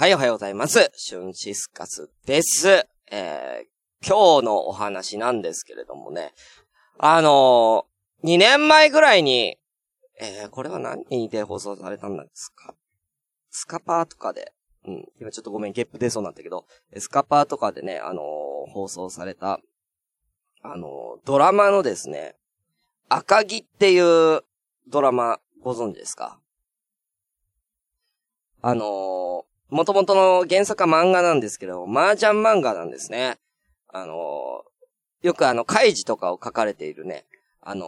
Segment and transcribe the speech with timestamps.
[0.00, 0.90] はい、おはようございます。
[0.94, 2.88] シュンシスカスです。
[3.12, 6.32] えー、今日のお話なんですけれどもね。
[6.96, 9.58] あのー、2年前ぐらいに、
[10.18, 12.74] えー、これは何で放送されたんですか？
[13.50, 14.54] スカパーとかで、
[14.86, 16.64] うん、今ちょっとごめん、ゲップ出そうなんだけど、
[16.96, 19.60] スカパーとかでね、あのー、放送された、
[20.62, 22.36] あの、ドラマのですね、
[23.10, 24.44] 赤木っていう
[24.88, 26.40] ドラマご存知ですか？
[28.62, 33.38] あのもともとの原作は漫画なんですけど、麻雀漫画なんですね。
[33.88, 37.24] あのー、よくあの、怪事とかを書かれているね、
[37.60, 37.86] あの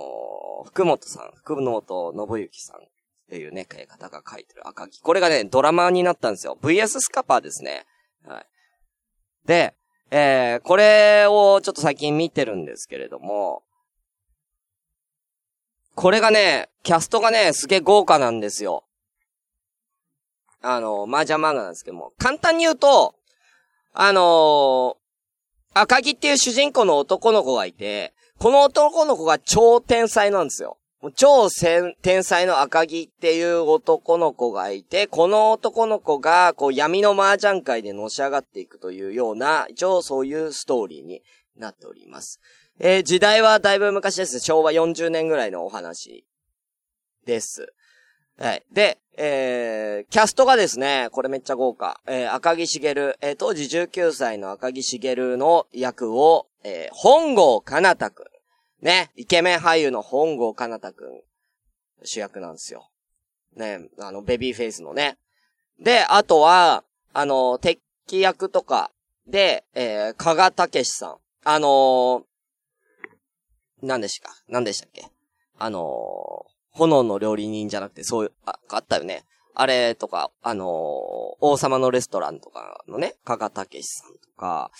[0.65, 2.89] ー、福本さん、福本信之さんっ
[3.31, 5.01] ていうね、方が書いてる赤木。
[5.01, 6.57] これがね、ドラマになったんですよ。
[6.63, 7.87] VS スカパーですね。
[8.27, 8.47] はい。
[9.47, 9.75] で、
[10.11, 13.63] えー、これをちょっと最近見てるんですけれども、
[15.95, 18.85] これがね、キャストがね、すげえ豪華なんですよ。
[20.63, 23.15] あの、麻雀漫画なんですけども、簡単に言うと、
[23.93, 24.95] あのー、
[25.75, 30.79] 赤木っていう主人公の男の子がいて、この男の子が超天才なんですよ。
[31.17, 31.49] 超
[32.03, 41.23] 天才の赤木っていう男の子がいて、この男の子が、こう闇の麻雀界でのし上がっていくというような、一応そういうストーリーに
[41.57, 42.41] なっております。
[42.79, 44.39] えー、時代はだいぶ昔です。
[44.39, 46.25] 昭和40年ぐらいのお話
[47.27, 47.73] です。
[48.39, 48.63] はい。
[48.73, 52.01] で、えー、キャストがですね、これめっちゃ豪華。
[52.07, 58.27] えー、赤木しげる、えー、当時19歳の赤木しげるの役を、えー、本郷かなたくん。
[58.87, 61.23] ね、イケメン俳優の本郷かなたくん、
[62.05, 62.89] 主役なんですよ。
[63.55, 65.19] ね、あの、ベビーフェイスのね。
[65.79, 66.83] で、あとは、
[67.13, 67.81] あの、敵
[68.21, 68.91] 役とか
[69.27, 71.17] で、えー、加賀武さん。
[71.45, 72.23] あのー、
[73.83, 75.05] 何でしたか何でしたっけ？
[75.59, 79.25] あの炎の料理人じゃなくて、そういう、あ、あったよね。
[79.55, 80.69] あれとか、あのー、
[81.41, 84.71] 王様のレストランとかのね、加賀武さんとか、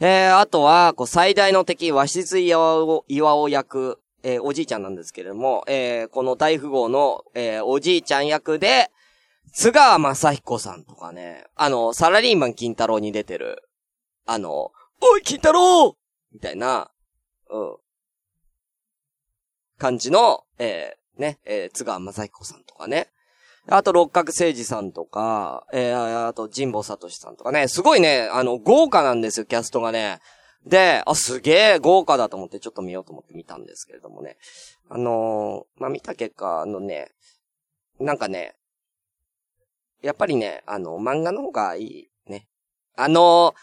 [0.00, 8.90] えー、あとは、こう、最大の敵、和室岩尾、岩尾役、えー、おじいちゃんなんですけれども、えー、この大富豪の、えー、おじいちゃん役で、
[9.52, 13.68] 津川正彦さんとかね、あの、サラリーマン金太郎に出てる、
[14.24, 15.96] あの、おい金太郎
[16.32, 16.90] みたいな、
[17.50, 17.76] うん。
[19.78, 23.08] 感じの、えね、えー、津川雅彦さんとかね。
[23.68, 30.18] あと、六角誠治さんとか、えー、あと、神保聡さんとかね、すごいね、あの、豪華なんですよ、キャストがね。
[30.66, 34.36] で、あ、すげえ豪華だと思ってちょっと見ようと思って見たんですけれどもね。
[34.88, 37.12] あのー、まあ、見た結果、あのね、
[38.00, 38.56] なんかね、
[40.02, 42.48] やっぱりね、あの、漫画の方がいいね。
[42.96, 43.54] あの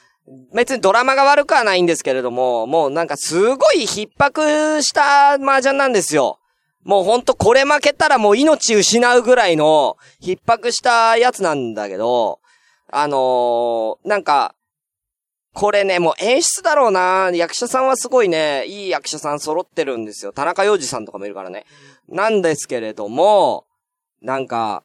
[0.54, 6.39] ー、別にドラマが悪くはないんですけれども、もうなんかすごい逼迫した麻雀なんですよ。
[6.84, 12.40] もうほんとこれ負けたらもう命失うぐらいの逼迫したやつなんだけど、
[12.92, 14.56] あのー、なんか、
[15.54, 20.32] これね、もう演出だろうな役者さんはすごいね、いい役者さん揃ってるんですよ。
[20.32, 21.66] 田中洋二さんとかもいるからね。
[22.08, 23.66] なんですけれども、
[24.22, 24.84] なんか、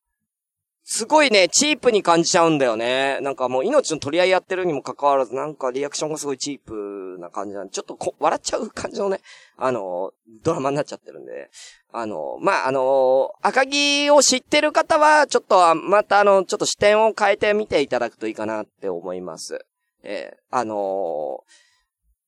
[0.87, 3.19] すごいね、チープに感じちゃうんだよね。
[3.23, 9.21] なんかもう命の取り合いやってるにもかかわらず、なんかリアクションがすごいチープな感じなんで、ちょっとこ笑っちゃう感じのね、
[9.57, 10.13] あの、
[10.43, 11.51] ドラマになっちゃってるんで、
[11.91, 19.65] あの、まあ、あの、赤木を知ってる方は、ちょっと、またあの、ちょっと視点を変えてみていただくといいかなって思います。
[20.03, 21.45] えー、あの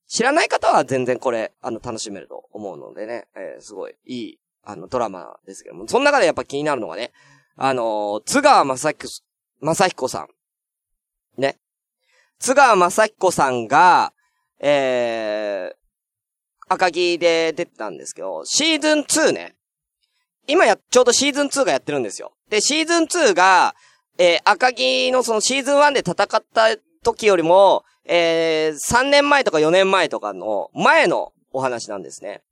[0.07, 7.11] 知らない方は全然これ、あの、楽しめると思うのでね、えー、すごいいい、あの、ドラマですけども、その中でやっぱ気になるのがね、
[7.57, 9.07] あのー、津川正彦、
[9.61, 11.41] 正彦さん。
[11.41, 11.57] ね。
[12.39, 14.13] 津川正彦さんが、
[14.59, 15.75] えー、
[16.69, 19.55] 赤木で出てたんですけど、シーズン2ね。
[20.45, 22.33] 今や、ちょうどシーズン2がやってるんですよ。
[22.49, 23.75] で、シーズン2が、
[24.19, 32.43] えー、赤木のそのシーズン1で戦った時よりも、えー、3年前とか4年前とかの前のお話なんですね。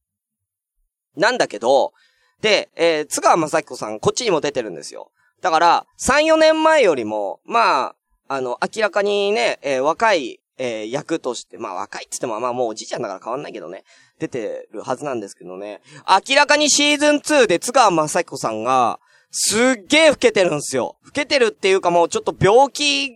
[1.16, 1.94] なんだけど、
[2.42, 5.12] で、えー、津川雅彦さん、こっちにも出てるんですよ。
[5.42, 7.96] だから、3、4年前よりも、まあ、
[8.28, 13.84] あの、明らかにね、えー、若い、えー、役として、まあ若いって言っても、まあもうおじいちゃんだから変わんないけどね、
[14.20, 15.82] 出てるはずなんですけどね。
[16.30, 19.00] 明らかにシーズン2で津川雅彦さんが、
[19.32, 20.96] すっげえ老けてるんですよ。
[21.04, 23.12] 老けてるっていうかもうちょっと病気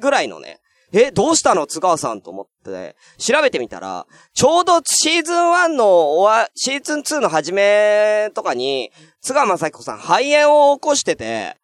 [0.00, 0.57] ぐらいのね、
[0.92, 1.66] え、どうしたの？
[1.66, 8.90] 津川さんと思って、調べてみたら、ちょうどシーズン1の終わ、シーズン2の始めとかに、
[9.20, 11.56] 津川雅彦さん肺炎を起こしてて、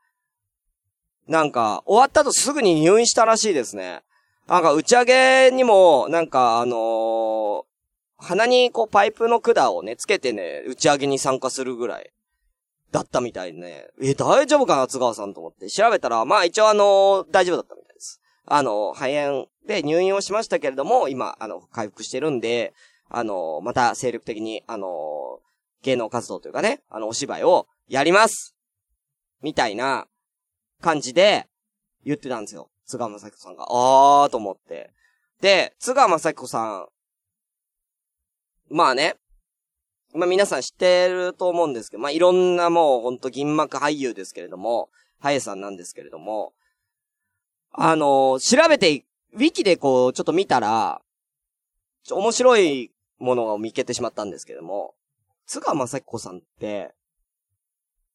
[1.27, 4.03] なんか、終わった後すぐに入院したらしいですね。
[4.47, 7.63] なんか、打ち上げにも、なんか、あのー、
[8.19, 12.11] 鼻にこうパイプの管をね、つけてね、打ち上げに参加するぐらい、
[12.93, 13.89] だったみたいね。
[14.03, 14.87] え、大丈夫かな？
[14.87, 15.69] 津川さんと思って。
[15.69, 17.74] 調べたら、まあ一応あのー、大丈夫だった。
[18.47, 22.75] あの、肺炎で入院をしましたけれども、今、あの、回復してるんで、
[23.09, 25.41] あの、また精力的に、あの、
[25.83, 28.55] 芸能活動というかね、あの、お芝居をやります
[29.43, 30.07] みたいな
[30.81, 31.47] 感じで
[32.05, 32.71] 言ってたんですよ。
[32.87, 33.67] 津川雅彦さんが。
[33.69, 34.91] あーと思って。
[35.41, 36.89] で、津川雅彦さん、
[38.71, 39.17] まあね、
[40.15, 44.89] まあ皆さん知ってると思うんですけど、まあいろんなもうほんと銀幕俳優ですけれども、
[45.19, 46.53] ハエさんなんですけれども、
[47.77, 51.03] あの、調べて、ウィキでこう、ちょっと見たら、
[52.11, 54.95] 面白いものを見つけてしまったんですけども、
[55.47, 56.95] 津川雅彦さんって、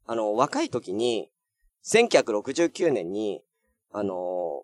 [0.06, 1.30] あの、若い時に、
[1.86, 3.44] 1969年に、
[3.92, 4.64] あの、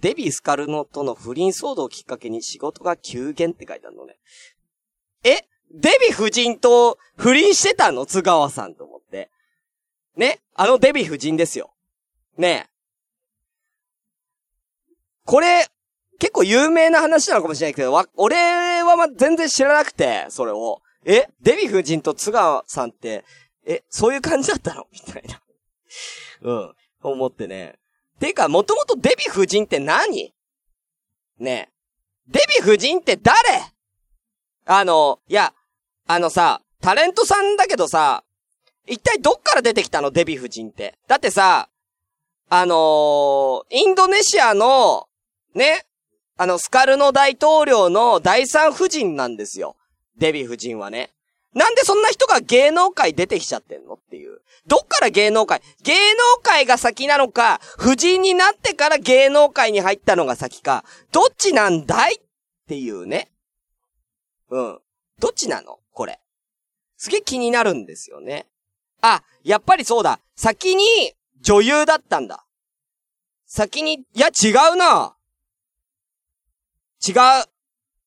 [0.00, 4.18] デビー・スカルノとの不倫騒動をきっかけに仕事が急減って書いてあるのね。
[5.24, 5.46] え？
[5.72, 8.04] デヴィ夫人と不倫してたの？
[8.04, 9.30] 津川さんと思って。
[10.16, 10.40] ね？
[10.54, 11.72] あのデヴィ夫人ですよ。
[12.36, 12.68] ね？
[15.26, 15.66] これ、
[16.18, 20.80] 結構有名な話なのかもしれないけど、わ、俺はま、全然知らなくて、それを。
[21.04, 21.28] え？
[21.42, 23.24] デヴィ夫人と津川さんって、
[23.66, 24.86] え、そういう感じだったの？
[24.92, 25.40] みたいな。
[26.42, 26.74] うん。
[27.02, 27.74] 思ってね。
[28.18, 30.32] てか、もともとデヴィ夫人って何？
[31.38, 31.72] ねえ
[32.28, 33.34] デヴィ夫人って誰？
[34.64, 35.52] あの、いや、
[36.06, 38.24] あのさ、タレントさんだけどさ、
[38.86, 40.10] 一体どっから出てきたの？
[40.10, 40.98] デヴィ夫人って。
[41.06, 41.68] だってさ、
[42.48, 45.05] あのー、インドネシアの、
[45.56, 45.86] ね、
[46.36, 49.76] あの、スカルノ大統領の第三夫人なんですよ。
[50.18, 51.10] デヴィ夫人はね。
[51.54, 54.42] なんでそんな人が芸能界出てきちゃってんのっていう。
[54.66, 62.18] どっから芸能界芸能界が先なのか、夫人になってから芸能界に入ったのが先か、どっちなんだいっ
[62.68, 63.30] ていうね。
[64.50, 64.78] うん。
[65.18, 65.78] どっちなの？
[65.92, 66.20] これ。
[66.98, 68.46] すげえ気になるんですよね。
[69.00, 70.20] あ、やっぱりそうだ。
[70.34, 72.44] 先に女優だったんだ。
[73.46, 75.15] 先に、いや違うな。
[77.06, 77.14] 違う。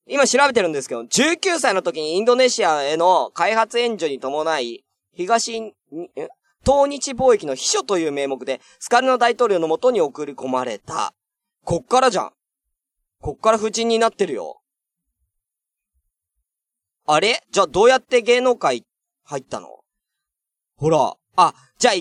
[0.08, 4.84] 今調べてるんですけど、19歳の時にインドネシアへの開発援助に伴い、
[5.14, 5.74] 東に、
[6.16, 6.30] え
[6.66, 11.14] 東日貿易の秘書という名目で、スカルノ大統領のもとに送り込まれた。
[11.64, 12.32] こっからじゃん。
[13.22, 14.62] こっから夫人になってるよ。
[17.06, 17.44] あれ？
[17.52, 18.86] じゃあどうやって芸能界
[19.24, 19.68] 入ったの？
[20.78, 21.16] ほら。
[21.36, 21.94] あ、じゃあ、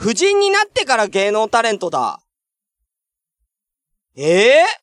[0.00, 2.20] 夫人になってから芸能タレントだ。
[4.16, 4.81] ええー、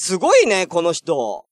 [0.00, 1.44] すごいね、この人。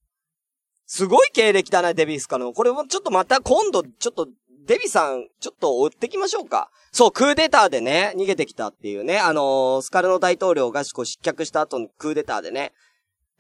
[0.87, 2.52] すごい経歴だね、デビスカの。
[2.52, 4.28] これもちょっとまた今度、ちょっと、
[4.69, 6.70] デビさん、ちょっと追ってきましょうか。
[6.93, 12.72] そう、クーデターでね、逃げてきたっていうね、あのー、スカルノ大統領が失脚した後のクーデターでね、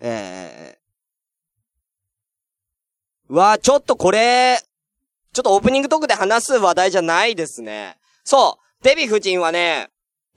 [0.00, 0.76] え
[3.28, 4.58] うわちょっとこれ、
[5.32, 7.96] ちょっとオープニングトークで話す話題じゃないですね。
[8.24, 9.88] そう、デヴィ夫人はね、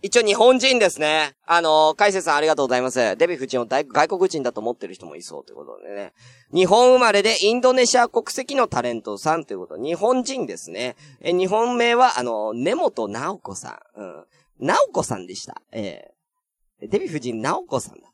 [0.02, 1.34] 一応日本人ですね。
[1.46, 3.00] あのー、海星さんありがとうございます。
[3.00, 6.14] デヴィ夫人を外国人だと思ってる人もいそうということでね。
[6.54, 9.78] 日本生まれでインドネシア国籍のタレントさんということ。
[9.78, 10.96] 日本人ですね。
[11.20, 14.02] え、日本名は、あの、根本直子さん。
[14.02, 14.26] うん。
[14.62, 15.62] 直子さんでした。
[15.74, 18.10] えー、デヴィ夫人直子さんだ。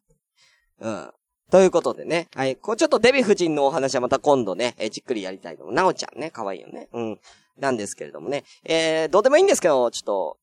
[0.79, 1.11] うん。
[1.51, 2.29] ということでね。
[2.33, 2.55] はい。
[2.55, 5.75] こうちょっとデヴィ夫人のお話はまた今度ね、え、じっくりやりたいと思う。
[5.75, 6.89] なおちゃんね、可愛いよね。
[6.93, 7.19] うん。
[7.59, 8.43] なんですけれどもね。
[8.63, 10.37] えー、どうでもいいんですけど、ちょっと、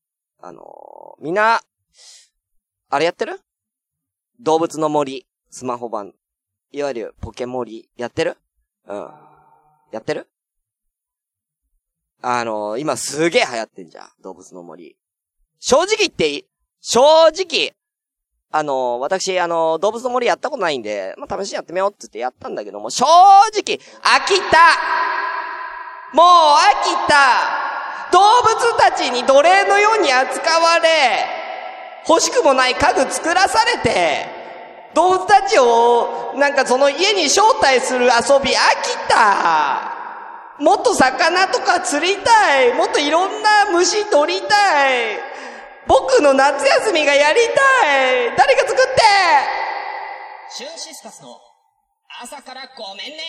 [0.45, 1.61] あのー、みんな、
[2.89, 3.39] あれやってる？
[4.41, 6.13] 動物の森、スマホ版。
[6.73, 8.35] いわゆるポケモリ、やってる？
[8.85, 9.09] うん。
[9.93, 10.27] やってる？
[12.21, 14.09] あのー、今すげえ流行ってんじゃん。
[14.21, 14.97] 動物の森。
[15.59, 16.45] 正直言っていい？
[16.81, 17.73] 正直、
[18.51, 24.57] あの、私、あの、動物の森やったことないんで、まあ、試しにやってみようって言ってやったんだけども、正直、飽きた
[26.13, 27.62] もう飽きた
[28.13, 31.25] 動物たちに奴隷のように扱われ、
[32.07, 34.27] 欲しくもない家具作らされて、
[34.93, 39.91] 動物たちを、なんかその家に招待する遊び飽きた。
[40.59, 42.73] もっと魚とか釣りたい。
[42.75, 45.17] もっといろんな虫取りたい。
[45.87, 47.51] 僕の夏休みがやりた
[48.27, 48.37] い。
[48.37, 49.01] 誰か作って？
[50.51, 51.35] シュンシスカスの
[52.21, 53.23] 朝からごめんね。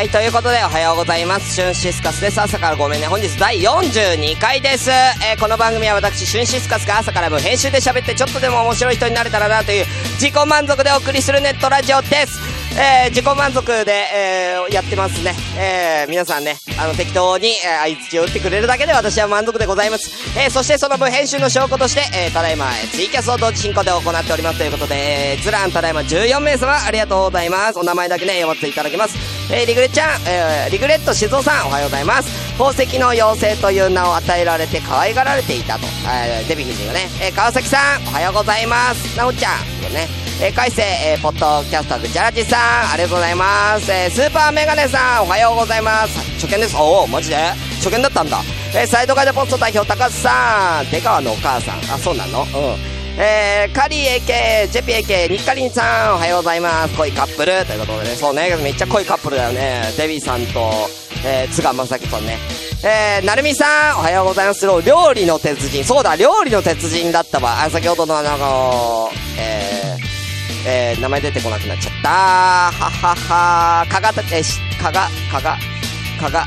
[0.00, 1.56] はい、ということでおはようございます。
[1.56, 2.40] シュンシスカスです。
[2.40, 3.06] 朝からごめんね。
[3.06, 4.88] 本日第42回です。
[4.90, 12.59] えーこの番組は私、シュンシスカスが朝から部編集で喋ってちょっとでも面白い人になれたらなという自己満足でお送りするネットラジオです。
[12.80, 15.34] えー自己満足で、えーやってますね。
[15.58, 20.10] えー皆さんね、あの、適当に、えー、相槌を打ってくれるだけで私は満足でございます。
[20.38, 24.94] えーそしてその部編集の証拠として、えーただいま、えツイキャスを同時進行で行っておりますということで、
[25.34, 27.78] えー、ズランただいま14名様ありがとうございます。
[27.78, 29.16] お名前だけね、読ませていただきます。
[29.52, 32.30] えーリグレちゃん、えーリグレット静雄さん、おはようございます。
[32.56, 35.86] 宝石の妖精という名を与えられて可愛がられていたと。
[36.08, 39.16] えーデヴィ夫人がね、えー川崎さん、おはようございます。
[39.18, 40.08] なおちゃん、これね、
[40.42, 43.92] えー、海星、えーポッドキャスターズ、ジャラジさん、ありがとうございます。
[43.92, 46.18] えースーパーメガネさん、おはようございます。
[46.40, 46.74] 初見です。
[46.78, 47.36] おお、マジで？
[47.76, 48.40] 初見だったんだ。
[48.74, 52.44] えーサイドカイドポスト代表、高須さん、出川のお母さん、あ、そうなの？
[52.44, 52.48] うん。
[53.18, 56.96] えー、カリー AK、ジェピ AK、ニッカリンさん、おはようございます。
[56.96, 59.92] 恋カップル、ということでね、そうね、めっちゃ濃いカップルだよね。
[59.98, 60.70] デビーさんと、
[61.22, 62.38] えー、津賀正樹さんね。
[62.82, 64.64] えー、なるみさん、おはようございます。
[64.64, 65.84] 料理の鉄人。
[65.84, 67.62] そうだ、料理の鉄人だったわ。
[67.62, 70.19] あ、先ほどのあの、えー、
[70.66, 72.08] えー、名前出てこなくなっちゃった。
[72.08, 75.56] はははかがた、えー、し、かが、かが、
[76.20, 76.46] かが、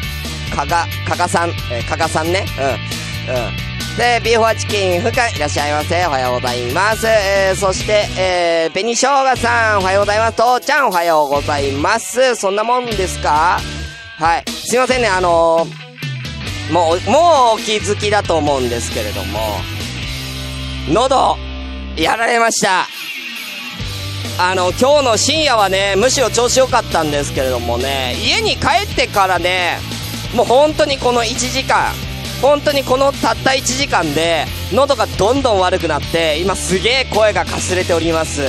[0.56, 2.46] かが、かがさん、えー、かがさんね。
[3.28, 3.36] うん。
[3.36, 3.98] うん。
[3.98, 6.06] で、ビーフォアチキン、ふかいらっしゃいませ。
[6.08, 7.06] おはようございます。
[7.08, 10.38] えー、そして、えー、紅生姜さん、おはようございます。
[10.38, 12.36] とうちゃん、おはようございます。
[12.36, 13.60] そんなもんですか？
[14.18, 14.44] はい。
[14.50, 19.60] すいませんね、あのー、もう、もうお気づきだと思うんですけれども、
[20.90, 21.38] 喉、
[21.96, 22.88] やられました。
[24.40, 29.78] あの、今日の深夜はね、むしろ調子良かったんですけれどもね、家に帰ってからね、
[30.36, 31.94] もう本当にこの1時間、
[32.42, 38.42] 本当にこのたった1時間で、喉がどんどん悪くなって、今すげえ声がかすれております。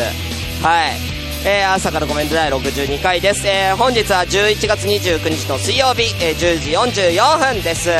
[0.62, 1.14] はい。
[1.46, 3.46] えー、朝からコメント第62回です。
[3.46, 7.90] えー、本日は11月29日の水曜日、えー、10時44分です。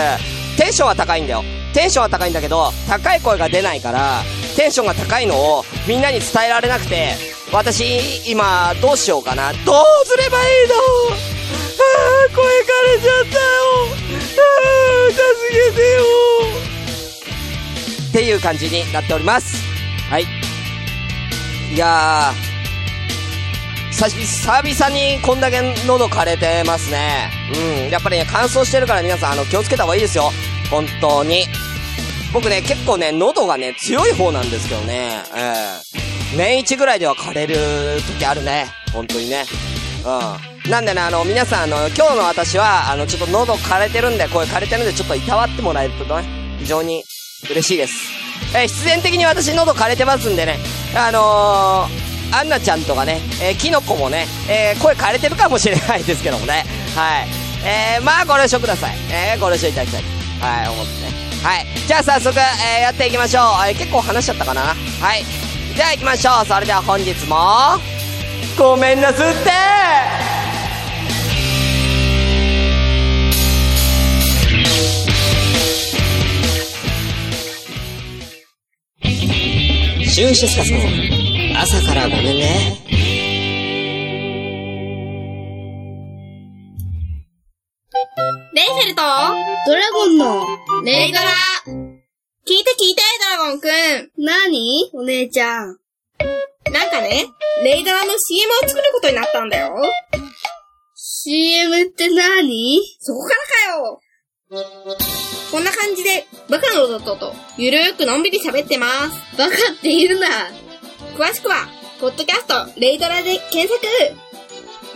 [0.57, 1.45] テンションは高いんだよ。
[1.75, 4.23] テンションは高いんだけど、高い声が出ないから、
[4.57, 9.53] テンションが高いのをみんなに伝えられなくて、私、今、どうしようかな。
[9.53, 10.75] どうすればいいの？
[10.75, 13.45] あー、声枯れちゃったよ。
[14.37, 15.21] あー、助
[15.53, 16.03] けてよ。
[18.09, 19.57] っていう感じになっております。
[20.11, 20.27] はい。
[21.73, 22.33] いや、
[23.93, 27.31] さ久々にこんだけ喉枯れてますね。
[27.55, 27.91] うん。
[27.91, 30.33] やっぱりね、乾燥してるから皆さん、あの、気をつけた方がいいですよ。
[30.71, 31.47] 本当に。
[32.33, 35.23] 僕ね、結構ね、喉がね、強い方なんですけどね。
[35.37, 35.94] ええ
[36.37, 37.57] 年一ぐらいでは枯れる
[38.19, 38.67] 時あるね。
[38.93, 39.45] 本当にね。
[40.05, 40.71] うん。
[40.71, 46.25] なんでね、あの、皆さん、あの、今日の私は、あの、ちょっと喉枯れてるんで、声枯れてるんで、ちょっといたわってもらえるとね、
[46.59, 47.05] 非常に
[47.51, 47.95] 嬉しいです。
[48.55, 50.59] えー必然的に私喉枯れてますんでね、
[50.97, 56.65] あのー、アンナちゃんとかね、えーキノコもね、えー声枯れてるかもしれないですけどもね。
[56.95, 57.27] はい。
[57.67, 58.97] えー、まあ、ご了承ください。
[59.11, 60.03] えー、ご了承いただきたい。
[60.41, 61.13] はい、思ってね。
[61.43, 61.67] はい。
[61.87, 63.43] じゃあ早速、えー、やっていきましょう。
[63.69, 64.75] えー結構話しちゃったかなは
[65.17, 65.25] い。
[65.77, 66.47] じゃあ行きましょう。
[66.47, 67.37] それでは本日も、
[68.57, 69.51] ごめんなすって
[80.09, 80.79] シュンシスカスの
[81.61, 82.79] 朝からごめんね。
[88.55, 89.03] レイフェルト
[89.67, 90.47] ドラゴンの、
[90.85, 91.25] レイドラ
[92.47, 93.01] 聞いて聞いて、
[93.39, 94.23] ドラゴンくん。
[94.23, 95.79] なにお姉ちゃん。
[96.71, 97.25] なんかね、
[97.63, 99.75] レイドラの CM を作ることになったんだよ。
[100.95, 102.83] CM って何？
[103.01, 103.99] そこからかよ。
[105.51, 109.39] こんな感じで、バカの弟と、ゆるーくのんびり喋ってます。
[109.39, 110.29] バカって言うな。
[111.17, 111.67] 詳しくは、
[111.99, 113.81] ポッドキャスト、レイドラで検索。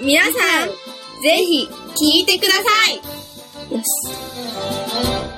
[0.00, 0.34] 皆さん、
[1.22, 2.96] ぜひ、聞いてください。
[3.74, 5.37] よし。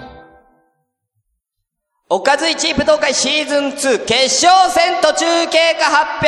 [2.12, 6.26] おかず1武道会シーズン2決勝戦途中経過発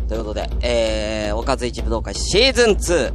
[0.00, 3.12] 表ということで、えー、おかず1武道会シーズン2。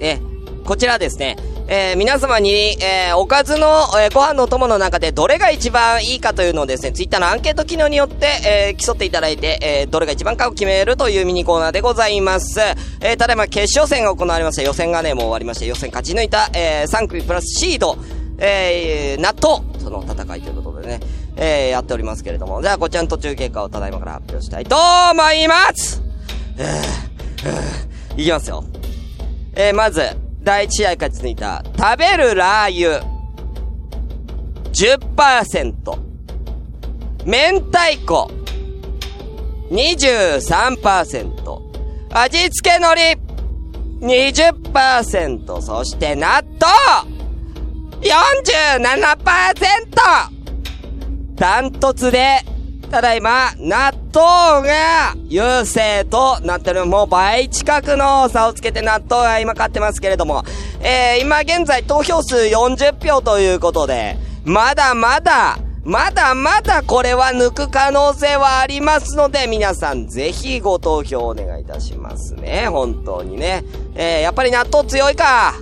[0.00, 0.18] え、
[0.64, 1.36] こちらですね、
[1.68, 3.66] えー、皆様に、えー、おかずの、
[4.00, 12.60] えー、ご飯のお供の中でどれが一番いいかというのをですね、ツイッターのアンケート機能によって、えー、競っていただいて、えー、どれが一番かを決めるというミニコーナーでございます。
[13.00, 14.62] えー、ただいま決勝戦が行われました。
[14.62, 17.98] 予選がね、もう終わりまして、予選勝ち抜いた、えー、3組プラスシード、
[18.38, 21.00] えー、納豆との戦いということでね、
[21.34, 24.76] えー、やっておりますけれども、じゃあこちらの途中経過をただいまから発表したいと
[25.10, 26.00] 思います
[26.58, 28.62] えー、えー、いきますよ。
[29.54, 33.02] えー、まず、第1試合勝ち抜いた、食べるラー油、
[34.72, 35.98] 10%、
[37.24, 38.30] 明太子、
[39.72, 41.60] 23%、
[42.12, 43.18] 味付け海苔、
[44.00, 47.10] 20%、そして納豆、
[48.00, 50.30] 47%!
[51.34, 52.44] ダントツで、
[52.88, 56.86] ただいま、納豆が優勢となってる。
[56.86, 60.44] もう倍近くの差をつけて納豆が今勝ってますけれども、
[60.80, 72.68] えー、今現在投票数40票ということで、まだまだ、まだまだこれは抜く可能性はありますので、皆さんぜひご投票お願いいたしますね。
[72.68, 73.64] 本当にね。
[73.94, 75.54] えー、やっぱり納豆強いか。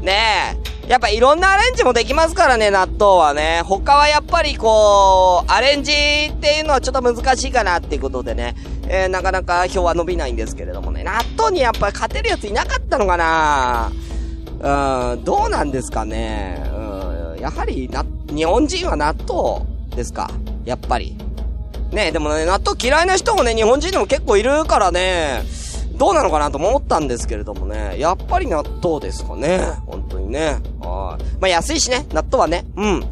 [0.00, 0.77] ねえ。
[0.88, 3.60] やっぱいろんなアレンジもできますからね、納豆はね。
[3.66, 8.56] 他はやっぱりこう、アレンジっていうのはちょっと難しいかなっていうことでね。
[8.88, 11.04] えー、なかなか票は伸びないんですけれどもね。
[11.04, 13.92] 納豆にやっぱ勝てるやついなかったのかな
[14.60, 16.58] うん、どうなんですかね。
[16.74, 20.30] うん、やはりな、日本人は納豆ですか。
[20.64, 21.18] やっぱり。
[21.92, 25.42] ねでもね、納豆嫌いな人もね、日本人でも結構いるからね。
[25.98, 27.98] どうなのかなと思ったんですけれどもね。
[27.98, 29.58] やっぱり納豆ですかね。
[29.86, 30.58] 本当にね。
[30.80, 31.24] はい。
[31.40, 32.06] まあ、安いしね。
[32.12, 32.64] 納豆はね。
[32.76, 33.04] うん。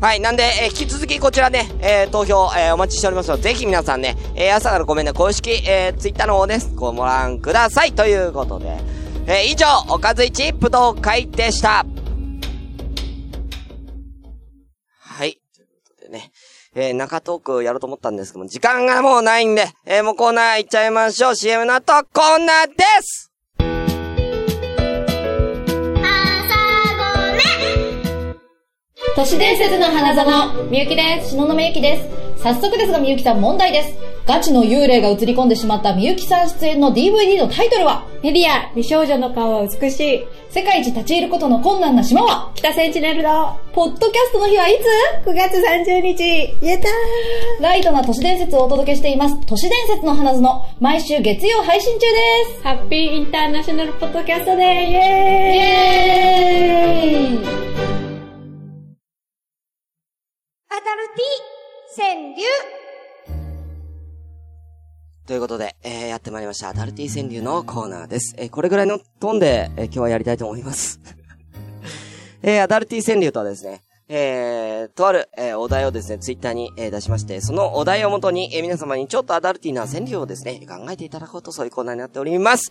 [0.00, 0.20] はい。
[0.20, 6.70] なんで、えー、引き続きこちらね、えー、投票、えー、お待ちしておりますので、ぜひ皆さんね、えー、朝からごめんね、公式、えー、ツイッターの方です。
[6.74, 7.92] ご覧ください。
[7.92, 8.78] ということで、
[9.26, 11.84] えー、以上、おかず一武道会でした。
[14.98, 15.38] はい。
[15.54, 16.30] ということでね。
[16.74, 21.34] えー、中トークやろうと思ったんですけども、時間がもうないんで、えー、もうコーナー行っちゃいましょう。
[21.34, 23.30] CM の後、コーナーです
[29.16, 31.30] 都市伝説の花園、みゆきです。
[31.30, 32.29] 篠野みゆきです。
[32.42, 33.94] 早速ですが、みゆきさん問題です。
[34.26, 38.06] ガチの幽霊が映り込んでしまったみゆきさん出演の DVD のタイトルは？
[38.22, 40.26] メディア、美少女の顔は美しい。
[40.48, 42.50] 世界一立ち入ることの困難な島は？
[42.54, 46.54] 北センチネルのポッドキャストの日はいつ ?9 月30日。
[46.66, 49.38] やったーライトな都市伝説をお届けしています。
[49.46, 50.42] 都市伝説の花園。
[50.80, 52.08] 毎週月曜配信中で
[52.56, 52.62] す。
[52.62, 57.38] ハッピーインターナショナルポッドキャストでイェーイイェーイ
[60.68, 61.59] アダルティ
[61.96, 62.44] 川柳
[65.26, 66.68] ということで、えー、やってまいりました。
[66.68, 68.36] アダルティ川柳のコーナーです。
[68.38, 71.00] えー、これぐらいのトーンで、えー、今日はやりたいと思います。
[72.42, 82.70] えー、アダルティ川柳とはですね、えー、とある、えー、お題をですね、ツイッターに、えー、出しまして、そのお題をもとに、えー、皆様にちょっとアダルティな川柳をですね、考えていただこうと、そういうコーナーになっております。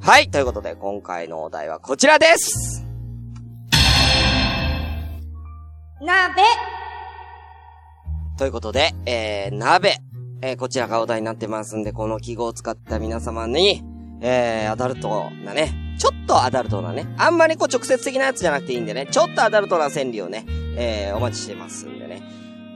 [0.00, 2.86] はい、ということで、今回のお題はこちらです
[6.00, 6.42] 鍋
[8.40, 9.98] ということで、えー、鍋。
[10.40, 13.82] えー、こちらがお題になってますんで、この記号を使った皆様に、
[14.22, 22.22] えー、アダルトなね、ちょっとアダルトなね、あんまりこう直接的なやつじゃなくていいんでね、ちょっとアダルトな川柳をね、えー、お待ちしてますんでね。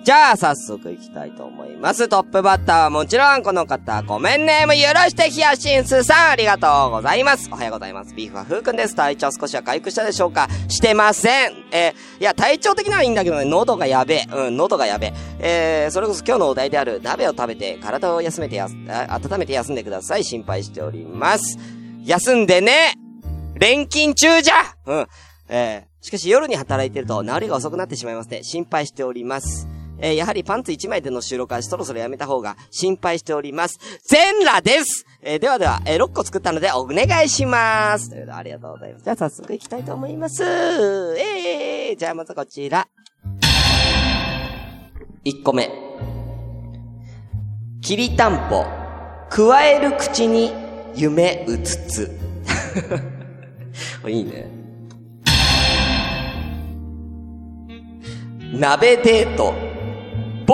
[0.05, 2.09] じゃあ、早速行きたいと思います。
[2.09, 7.49] トップバッターはもちろんこの方、ごめんねーむ許してヒヤシンスさん、ありがとうございます。
[7.51, 8.15] おはようございます。
[8.15, 8.95] ビーフはふうくんです。
[8.95, 10.47] 体調少しは回復したでしょうか？
[10.69, 11.55] してません。
[11.73, 14.27] えー、いや、体調的にはいいんだけどね、喉がやべえ。
[14.31, 15.85] うん、喉がやべえ。
[15.87, 18.75] えー、それこそ今日のお題である、鍋を食べて、体を休めてやす、
[19.09, 20.25] 温めて休んでください。
[20.25, 21.59] 心配しております。
[22.05, 22.99] 休んでね
[23.55, 25.07] 錬金中じゃうん。
[25.49, 28.43] えー、しかし夜に働いてると治りが遅くなってしまいますね。
[28.43, 29.67] 心配しております。
[29.99, 33.79] えー、やはりパンツ1枚での収録はそろそろやめた方が心配しております。
[34.05, 38.11] 全裸ですえー、ではでは、えー、6個作ったのでお願いします。
[38.11, 39.05] ということで、ありがとうございます。
[39.05, 40.45] じゃあ早速行きたいと思います。
[40.45, 42.87] えー、じゃあまずこちら。
[45.25, 45.71] 1個目。
[47.81, 48.65] きりたんぽ。
[49.31, 50.53] 加える口に
[50.95, 52.21] 夢うつつ。
[54.07, 54.47] いいね。
[58.53, 59.74] 鍋デート。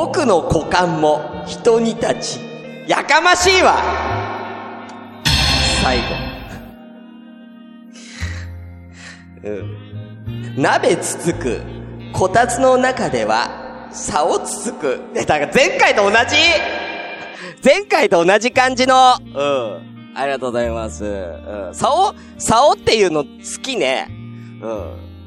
[0.03, 2.41] 僕の股間も人にたち。
[2.89, 3.77] やかましいわ
[5.83, 6.05] 最後。
[9.45, 10.57] うん。
[10.57, 11.61] 鍋つつく。
[12.15, 15.03] こたつの中では、竿つつく。
[15.15, 16.17] だから前回と同じ？
[17.63, 20.15] 前回と同じ感じの、うん。
[20.17, 21.05] ありがとうございます。
[21.05, 21.75] うん。
[21.75, 24.07] 竿竿っていうの好きね。
[24.63, 25.20] うん。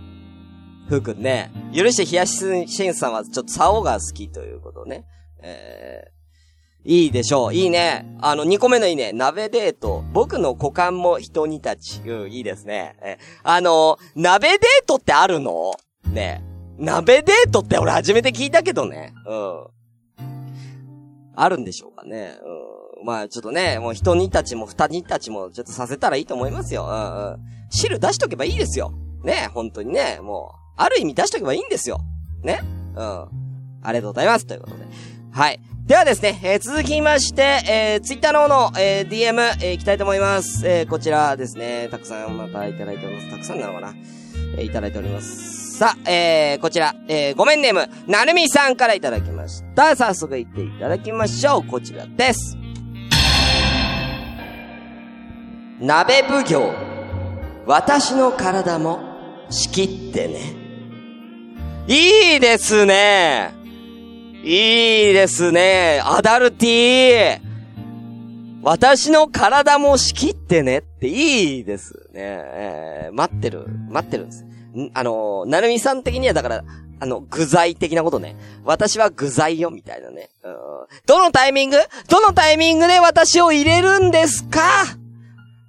[0.87, 1.51] ふうくんね。
[1.73, 5.05] 許して冷やししんさんはちょっと竿が好きということね。
[5.41, 7.53] えー、いいでしょう。
[7.53, 8.17] いいね。
[8.21, 9.13] あの、2個目のいいね。
[9.13, 10.03] 鍋デート。
[10.13, 12.01] 僕の股間も人にたち。
[12.01, 12.95] うん、いいですね。
[13.01, 15.73] えあの、鍋デートってあるの？
[16.05, 16.43] ね。
[16.77, 19.13] 鍋デートって俺初めて聞いたけどね。
[19.25, 19.67] うん。
[21.35, 22.35] あるんでしょうかね。
[22.99, 23.05] うん。
[23.05, 26.85] まあちょっとね、もう人にたちも二人たちもちょっとさせたらいいと思いますよ。
[26.85, 27.37] うんうん。
[27.69, 28.91] 汁出しとけばいいですよ。
[29.23, 30.62] ね、本当にね、もう。
[30.75, 32.01] ある意味出しとけばいいんですよ。
[32.43, 32.59] ね？
[32.95, 33.27] うん。
[33.83, 34.45] ありがとうございます。
[34.45, 34.85] ということで。
[35.31, 35.59] はい。
[35.85, 40.67] ではですね、えー続きまして、えー、ツイッターの方の、えー DM、えー行きたいと思います。
[40.67, 43.29] えーこちらですね、たくさんまたいただいております。
[43.31, 43.93] たくさんなのかな？
[44.57, 45.77] えーいただいております。
[45.77, 49.95] さあ、えー、こちら、えー、ごめんネーム、なるみさんからいただきました。
[49.95, 51.63] 早速言っていただきましょう。
[51.65, 52.55] こちらです。
[55.79, 56.71] 鍋奉行、
[57.65, 59.01] 私の体も
[59.49, 60.62] 仕切ってね。
[61.87, 63.53] いいですね。
[64.43, 66.01] いいですね。
[66.03, 67.43] アダルティー
[68.61, 72.21] 私の体も仕切ってねっていいですね。
[72.21, 74.45] えー待ってる、待ってるんです。
[74.93, 76.63] あの、なるみさん的にはだから、
[77.01, 78.37] あの、具材的なことね。
[78.63, 80.29] 私は具材よ、みたいなね。
[80.43, 80.53] うん
[81.05, 81.77] どのタイミング？
[82.09, 84.61] どのタイミングで私を入れるんですか？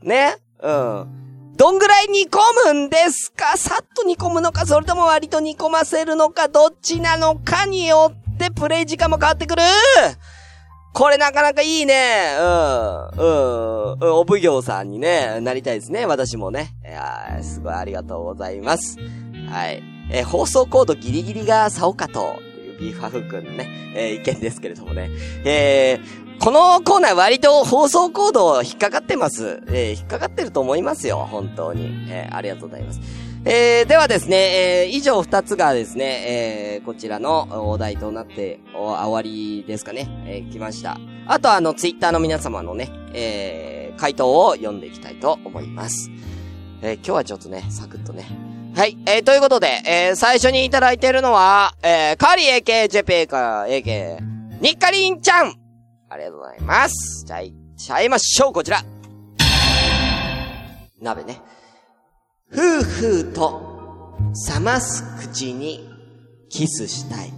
[0.02, 0.36] ね？
[0.62, 1.23] うん。
[1.56, 2.38] どんぐらい煮込
[2.72, 3.56] むんですか？
[3.56, 9.62] さっと煮込むのか、それとも割と煮込ませるのか、どっちなのかによってプレイ時間も変わってくる
[10.92, 12.36] これなかなかいいね。
[12.38, 12.44] うん。
[12.44, 14.12] うん。
[14.14, 16.06] お奉行さんにね、なりたいですね。
[16.06, 16.74] 私もね。
[16.84, 18.98] いやすごいありがとうございます。
[19.48, 19.82] はい。
[20.10, 25.10] えー放送コードギリギリがサオカと、というビーファフ君のね、えー意見ですけれどもね。
[25.44, 29.62] えーこのコーナー割と放送コード引っかかってます。
[29.68, 31.26] えー引っかかってると思いますよ。
[31.30, 32.06] 本当に。
[32.10, 33.00] えーありがとうございます。
[33.46, 40.06] えーではですね、えー以上二つがですね、えーこちらのお題となってお終わりですかね。
[40.26, 40.98] えー来ました。
[41.26, 46.10] あとはあの、ツイッターの皆様のね、えー回答を読んでいきたいと思います。
[46.82, 48.26] えー今日はちょっとね、サクッとね。
[48.76, 48.98] はい。
[49.06, 54.18] えーということで、えー最初にいただいているのは、えーカーリー AK ジェペーカー AK、
[54.60, 55.54] ニッカリンちゃん
[56.08, 57.24] ありがとうございます。
[57.26, 58.82] じゃあ、いっちゃいましょう、こちら。
[61.00, 61.40] 鍋ね。
[62.48, 64.16] ふうふうと、
[64.54, 65.88] 冷ます口に、
[66.48, 67.32] キスしたい。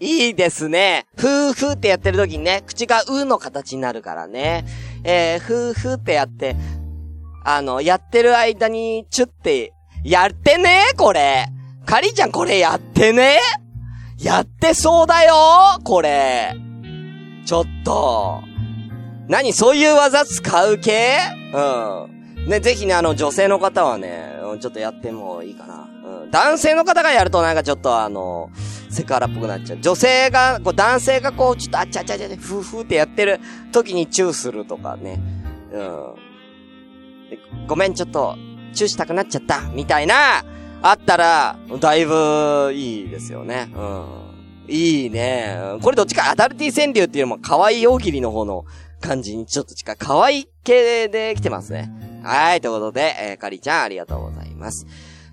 [0.00, 1.06] いいですね。
[1.16, 4.64] ふうふうってやってる時にね、口がうの形になるからね。
[5.04, 6.56] えー、ふうふうってやって、
[7.44, 9.72] あの、やってる間に、チュって、
[10.04, 11.46] やってねこれ。
[11.86, 13.38] かりちゃんこれやってね
[14.18, 15.34] やってそうだよ
[15.84, 16.54] これ。
[17.44, 18.42] ちょっと。
[19.28, 21.18] 何そういう技使う系？
[21.54, 21.60] う
[22.40, 22.48] ん。
[22.48, 25.88] ね、ぜひね、あの、女性の方はね、うんちょっとやってもいいかな。
[26.22, 26.30] うん。
[26.30, 28.50] 男性の方がやるとなんかちょっとあの、
[28.90, 29.78] セクハラっぽくなっちゃう。
[29.80, 35.20] 女性が、こう男性がこう、ちょっとあちゃちゃちゃちゃ、ふーふーってやってる時にチューするとかね。
[35.72, 36.14] うん。
[37.66, 38.36] ごめん、ちょっと、
[38.74, 40.44] チューしたくなっちゃった、みたいな、
[40.82, 43.70] あったら、だいぶ、いいですよね。
[43.74, 44.31] うん。
[44.72, 45.58] いいね。
[45.82, 48.64] これどっちかアダルティ川柳っていうのも可愛い大喜利の方の
[49.00, 49.96] 感じにちょっと近い。
[49.98, 51.90] 可愛い系で来てますね。
[52.24, 54.86] はい、ということで、えー、かりちゃんありがとうございます。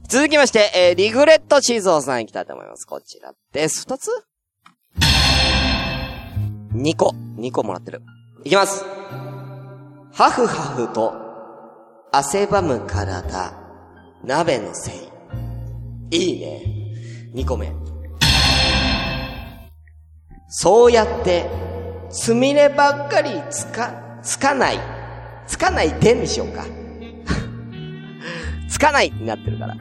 [0.09, 2.85] 続きまして、えー、リグレットチーズーさん行きたいと思います。
[2.85, 3.81] こちらです。
[3.81, 4.09] 二つ？
[6.73, 7.13] 二個。
[7.37, 8.01] 二個もらってる。
[8.43, 8.83] いきます。
[10.11, 11.13] ハフハフと、
[12.11, 13.53] 汗ばむ体、
[14.23, 14.91] 鍋のせ
[16.11, 16.17] い。
[16.17, 16.63] いいね。
[17.33, 17.71] 二個目。
[20.51, 21.47] そうやって、
[22.09, 24.79] つみればっかりつか、つかない。
[25.45, 26.65] つかないでにしようか。
[28.67, 29.77] つかないになってるから。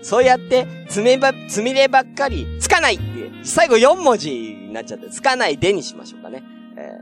[0.00, 3.04] そうやって、つめば、つみればっかり、つかないって、
[3.42, 6.42] 最後4文字になっちゃって、つかないでにしましょうかね。
[6.78, 6.98] え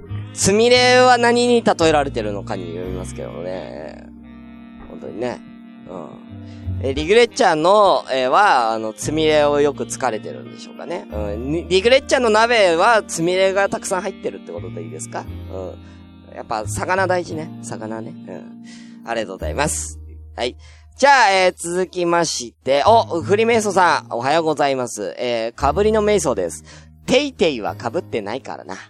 [0.00, 4.06] ー、つみれは何に例えられてるのかによりますけどね。
[4.88, 5.42] 本当にね。
[5.90, 6.31] うん。
[6.84, 11.06] え、リグレッチャーの、えーは、あの、つみれをよく疲れてるんでしょうかね。
[11.12, 11.68] うん。
[11.68, 15.24] リグレッチャーの鍋は、つみれがたくさん入ってるってことでいいですか？
[15.52, 16.34] うん。
[16.34, 17.50] やっぱ、魚大事ね。
[17.62, 18.10] 魚ね。
[18.10, 18.64] うん。
[19.08, 20.00] ありがとうございます。
[20.34, 20.56] はい。
[20.98, 25.14] じゃあ、えー続きまして、お、フリメイソさん、おはようございます。
[25.18, 26.64] えー、かぶりのメイソです。
[27.06, 28.74] テイテイは被ってないからな。
[28.74, 28.80] ど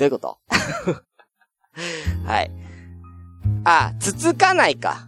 [0.00, 0.38] ういうこと？
[2.26, 2.50] はい。
[3.64, 5.05] あ、つつかないか。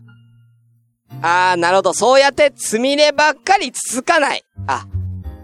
[1.23, 1.95] あー、なるほど。
[1.95, 4.45] そうやって、つみればっかりつつかない。
[4.67, 4.87] あ、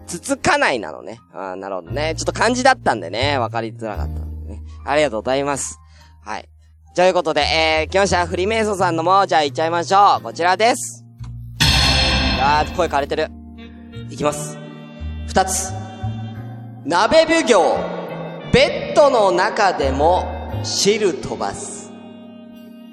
[0.07, 1.19] つつかないなのね。
[1.33, 2.15] あー、なるほどね。
[2.17, 4.63] ちょっと漢字だったんでね、わかりづらかったんでね。
[4.85, 5.79] ありがとうございます。
[6.25, 6.49] はい。
[6.95, 8.27] ということで、えー、来ました。
[8.27, 10.23] フリメイソさんのも、じゃあ行っちゃいましょう。
[10.23, 11.05] こちらです。
[12.41, 13.29] あー、声枯れてる。
[14.11, 14.57] いきます。
[15.27, 15.73] 二つ。
[16.85, 17.77] 鍋奉行。
[18.53, 21.91] ベッドの中でも、汁飛ばす。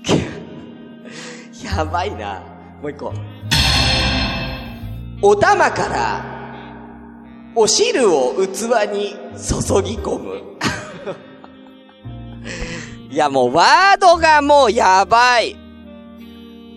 [1.63, 2.50] やばいな。
[2.81, 3.13] もう一個。
[5.21, 6.25] お玉から、
[7.55, 10.41] お汁を器に注ぎ込む。
[13.11, 15.55] いやもうワードがもうやばい。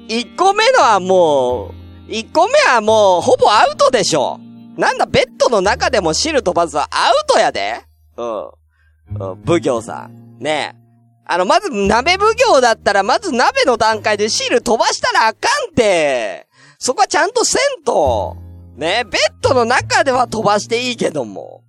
[0.08, 1.72] 一個目のはもう、
[2.08, 4.38] 一個目はもうほぼアウトでしょ。
[4.76, 7.80] なんだ、ベッドの中でも汁飛ばすはアウトやで
[8.16, 8.42] うん。
[8.46, 10.38] うん、奉行さん。
[10.38, 10.83] ねえ。
[11.26, 16.46] あの、まず、鍋奉行だったら、まず鍋の段階で汁飛ばしたらあかんて。
[16.78, 18.36] そこはちゃんとせんと。
[18.76, 21.62] ね、ベッドの中では飛ばしていいけども。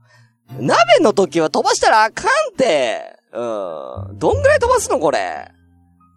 [0.59, 3.15] 鍋の時は飛ばしたらあかんて。
[3.31, 3.37] う
[4.13, 4.19] ん。
[4.19, 5.51] どんぐらい飛ばすのこれ？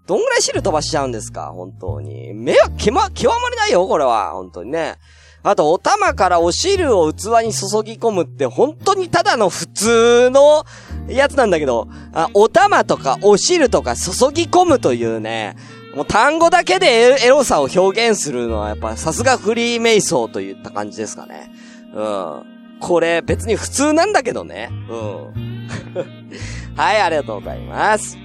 [0.06, 1.52] どんぐらい汁飛ばしちゃうんですか？
[1.52, 2.32] 本当に。
[2.34, 4.32] 目はきま、極まりないよ、これは。
[4.32, 4.96] 本当にね。
[5.42, 10.64] あと、お玉からお汁を器に注ぎ込むって、本当にただの普通の
[11.08, 15.56] やつなんだけど、あお玉とかお汁とか注ぎ込むというね、
[15.94, 21.50] もう単語だけでエエロさを表現するのはやっぱさすがフリーメイソーといった感じですかね。
[21.94, 22.42] うん。
[22.80, 24.70] これ別に普通なんだけどね。
[24.88, 25.68] うん。
[26.76, 28.18] はい、ありがとうございます。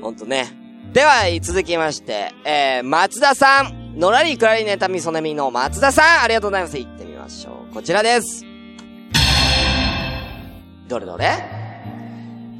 [0.00, 0.56] ほんとね。
[0.92, 3.81] では、続きまして、えー、松田さん。
[3.94, 6.22] のらりくらりネタみそねみの松田さん。
[6.22, 6.78] ありがとうございます。
[6.78, 7.74] 行ってみましょう。
[7.74, 8.42] こちらです。
[10.88, 11.26] どれどれ？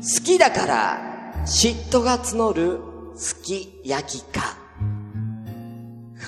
[0.02, 0.98] 好きだから、
[1.46, 2.78] 嫉妬が募る、
[3.14, 4.56] 好き焼きか。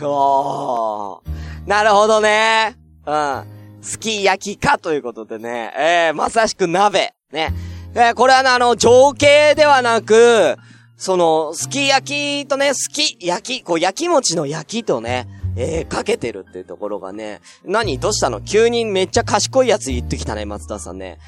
[0.00, 1.68] おー。
[1.68, 2.76] なるほどね。
[3.06, 3.44] うん。
[3.82, 5.74] 好き焼きかということでね。
[5.76, 7.12] えー、まさしく鍋。
[7.30, 7.52] ね。
[7.94, 10.56] えー、これは、あの、情景ではなく、
[10.96, 15.26] その、すき焼きとね、すき焼き、こう、焼き餅の焼きとね、
[15.56, 18.40] えー、かけてるっていうところがね、何どうしたの？
[18.40, 21.18] 急にめっちゃ賢いやつ言ってきたね、松田さんね。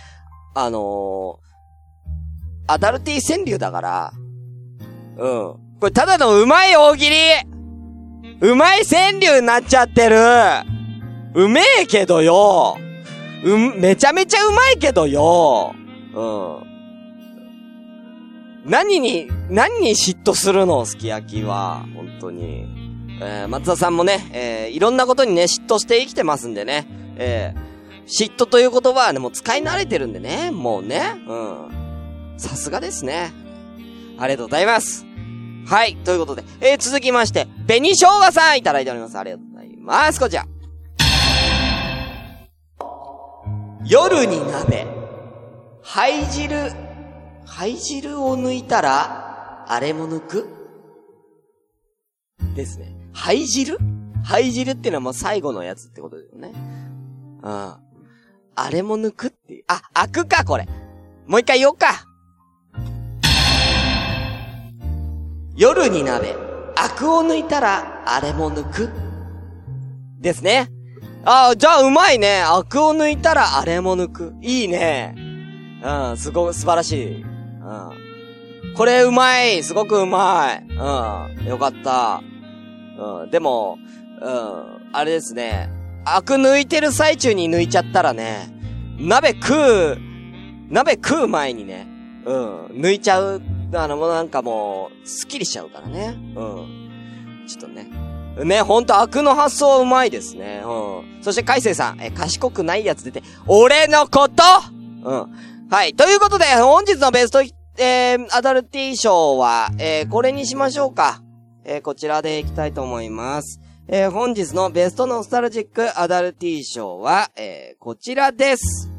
[0.54, 4.12] あのー、アダルティ川柳だから、
[5.16, 5.56] うん。
[5.78, 7.16] これただのうまい大喜利
[8.40, 10.16] うまい川柳になっちゃってる
[11.34, 12.78] うめえけどよ
[13.44, 15.74] うん、めちゃめちゃうまいけどよ
[16.14, 16.75] うん。
[18.66, 21.86] 何に、何に嫉妬するのすき焼きは。
[21.94, 22.66] 本当に。
[23.22, 26.86] えー、松田さんもね、えー、いろんなことにね、嫉妬して生きてますんでね。
[27.16, 30.50] えー、嫉妬という言葉はね、もう使い慣れてるんでね。
[30.50, 31.00] もうね。
[31.26, 32.34] うん。
[32.38, 33.32] さすがですね。
[34.18, 35.06] ありがとうございます。
[35.66, 35.96] はい。
[35.96, 39.16] ということで、えー、続きまして、紅生姜さんいただいております。
[39.16, 40.20] ありがとうございます。
[40.20, 40.44] こちら。
[43.84, 44.86] 夜に鍋。
[45.82, 46.85] 灰汁。
[47.58, 50.46] 灰汁を抜いたら、あれも抜く？
[52.54, 52.94] ですね。
[53.14, 53.78] 灰汁？
[54.22, 56.52] 灰汁っていうのはもう最後のやつってことだよね。
[57.42, 57.48] うん。
[57.48, 57.80] あ
[58.70, 59.64] れも抜くっていう。
[59.68, 60.68] あ、開くか、これ。
[61.26, 62.04] もう一回言おうか。
[65.56, 66.36] 夜に鍋。
[66.76, 68.90] アクを抜いたら、あれも抜く。
[70.20, 70.70] ですね。
[71.24, 72.42] ああ、じゃあうまいね。
[72.42, 74.34] アクを抜いたら、あれも抜く。
[74.42, 75.14] いいね。
[75.82, 77.35] うん、すご、素晴らしい。
[77.66, 78.74] うん。
[78.74, 81.46] これうまいすごくうまいうん。
[81.46, 82.22] よかった。
[82.98, 83.30] うん。
[83.30, 83.78] でも、
[84.22, 84.90] うん。
[84.92, 85.68] あれですね。
[86.04, 88.48] アク抜いてる最中に抜いちゃったらね、
[88.98, 89.98] 鍋食う、
[90.70, 91.88] 鍋食う前にね、
[92.24, 92.66] うん。
[92.66, 93.42] 抜いちゃう。
[93.74, 96.14] あの、もうなんかもう、スッキリしちゃうからね。
[96.36, 97.46] うん。
[97.48, 97.88] ちょっとね。
[98.44, 100.62] ね、ほんと、悪の発想うまいですね。
[100.64, 101.22] うん。
[101.22, 104.44] そして、海星さん、え、賢くないやつ出て、俺のこと？
[105.04, 105.26] うん。
[105.68, 105.94] はい。
[105.94, 107.42] ということで、本日のベスト、
[107.78, 111.22] えー、アダルティ賞は、えー、これにしましょうか。
[111.64, 113.60] えー、こちらでいきたいと思います。
[113.88, 118.90] えー、本日のベストノスタルジックアダルティ賞は、えー、こちらです。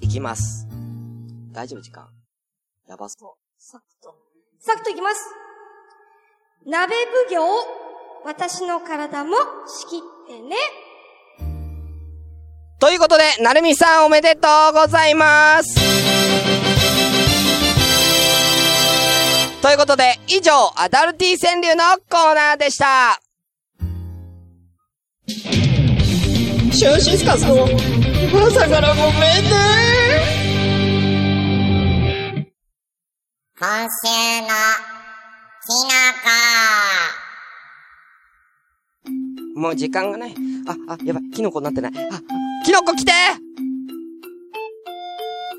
[0.00, 0.66] いきます。
[1.52, 2.08] 大丈夫時間？
[2.86, 3.30] やばそう。
[3.58, 4.14] サクッと。
[4.60, 5.20] サクッといきます。
[6.66, 6.94] 鍋
[7.28, 7.42] 奉行、
[8.24, 9.36] 私の体も
[9.66, 10.56] 仕切ってね。
[12.78, 16.17] ということで、なるみさんおめでとうございます
[19.60, 23.20] ということで、以上、アダルティ川柳のコーナーでした。
[25.26, 27.66] シュンシスカスの、
[28.46, 29.50] 朝からごめんね
[33.58, 34.48] 今週の
[35.66, 35.74] き
[39.56, 40.34] のもう時間がない。
[40.68, 41.92] あ、あ、やばい、キノコになってない。
[42.12, 42.20] あ、
[42.64, 43.47] キノコ来てこ。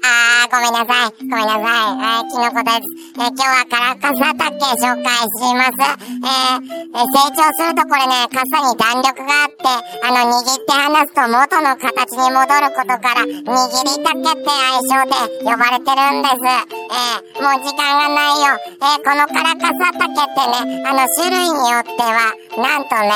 [0.09, 1.13] あー、ごめんなさい。
[1.21, 1.93] ごめんなさい。
[1.93, 2.89] えー、きのこです。
[3.13, 5.85] えー、今日はカラカサ竹紹介します。
[5.85, 9.69] えー、成長するとこれね、傘に弾力があって、
[10.01, 16.41] あの、握って離すと元の形に戻ることから、握り竹って愛称で呼ばれてるんです。
[16.41, 18.57] えー、もう時間がないよ。
[18.57, 23.13] えー、このカラカサ竹ってね、あの、種類によっては、なんとね、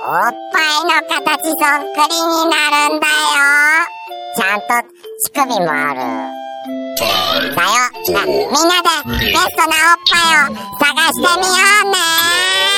[0.00, 3.94] おっぱいの形そっくりになるんだよ。
[4.36, 6.00] ちゃんと乳首もある。
[8.12, 8.26] だよ。
[8.26, 8.88] みんなで
[9.20, 11.52] ベストなおっぱいを探してみよ
[11.84, 12.73] うね。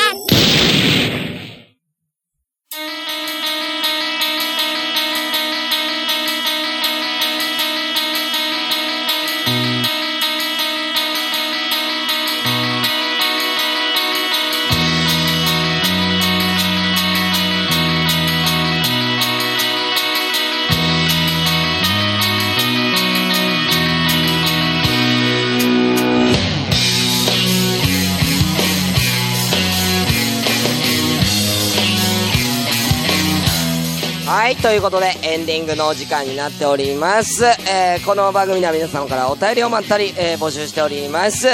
[34.27, 37.45] はい、ということで、エンディングのお時間になっております。
[37.45, 41.47] えー、この番組では皆様からお便りをまったり、えー募集しております。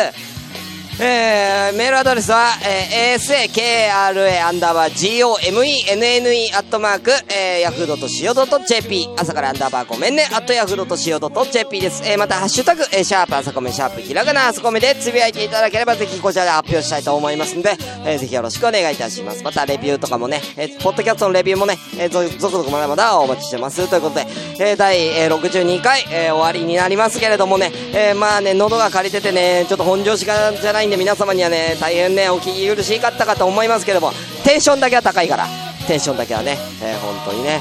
[1.01, 12.03] えー、メールアドレスは、えー、asakra アンダーバー gomenne アットマーク、えー、ヤフードとしお .jp 朝からアンダーバーごめんね、アットヤフードとしお .jp です。
[12.05, 19.43] えー、また、ハッシュタグ、えー、シャープ朝コメ、シャープひらがな朝コメでつぶやいていただければ、ぜひこちらで発表したいと思いますんで、えー、ぜひよろしくお願いいたします。
[19.43, 23.89] また、レビューとかもね、えー、ポッドキャストのレビューもね、えー、続々まだまだお待ちしてます。
[23.89, 24.27] ということで、
[24.59, 34.13] えー、第、えー、62回、えー、終わりになりますけれどもね、えー、まあね、喉が借りててね、ちょっと本調子がじゃないんで、皆様にはね、大変ね、お聞き苦しかったかと思いますけども、
[34.45, 35.47] テンションだけは高いから、
[35.87, 37.61] テンションだけはね、えー、本当にね。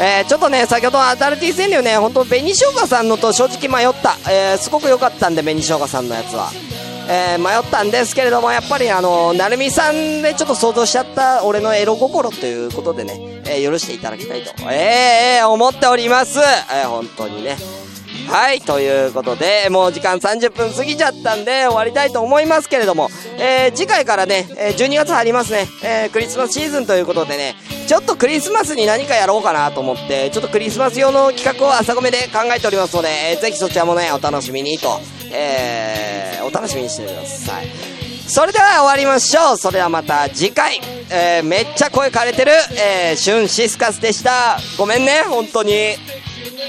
[0.00, 4.16] えー、ちょっとね、先ほどアダルティ川柳ね、本当紅生姜さんのと正直迷った。
[4.30, 6.50] えー、すごく良かったんで、紅生姜さんのやつは。
[7.08, 14.68] えー、迷ったんですけれども、やっぱりあの、なるみさんでちょっと想像しちゃった俺のエロ心ということでね、えー、許していただきたいと、えー、
[15.38, 16.38] えー、思っております。
[16.38, 17.81] えー、本当にね。
[18.28, 23.08] はい、ということで、もう時間30分過ぎちゃったんで終わりたいと思いますけれども、
[23.38, 27.54] えー、次回からね、え、12月入りますね、えー、クリスマスシーズンということでね、
[27.86, 34.98] ちょっとクリスマスに何かやろうかなと思って、ちょっとクリスマス用の企画を朝ごめで考えておりますので、えー、ぜひそちらもね、お楽しみにと、
[35.32, 37.66] えー、お楽しみにしてください。
[38.26, 39.56] それでは終わりましょう。
[39.58, 40.80] それではまた次回。
[41.10, 44.58] えー、めっちゃ声枯れてる、えー、シュンシスカスでした。
[44.78, 45.96] ごめんね、本当に。